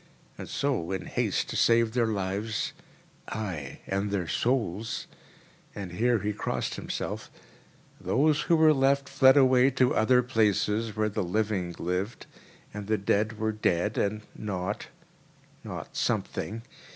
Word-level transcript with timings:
And 0.35 0.49
so, 0.49 0.91
in 0.91 1.05
haste 1.05 1.47
to 1.49 1.55
save 1.55 1.91
their 1.93 2.07
lives 2.07 2.73
(aye, 3.27 3.81
and 3.85 4.09
their 4.09 4.27
souls!—and 4.27 5.91
here 5.91 6.17
he 6.17 6.33
crossed 6.33 6.73
himself) 6.73 7.29
those 7.99 8.41
who 8.49 8.55
were 8.55 8.73
left 8.73 9.07
fled 9.07 9.37
away 9.37 9.69
to 9.69 9.93
other 9.93 10.23
places, 10.23 10.95
where 10.95 11.07
the 11.07 11.21
living 11.21 11.75
lived, 11.77 12.25
and 12.73 12.87
the 12.87 12.97
dead 12.97 13.37
were 13.37 13.51
dead 13.51 13.95
and 13.95 14.23
not—not 14.35 15.95
something. 15.95 16.63